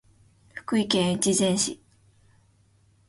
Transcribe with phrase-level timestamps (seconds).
[0.55, 1.79] 福井県越前市